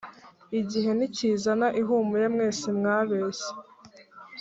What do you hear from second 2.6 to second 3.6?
mwabeshye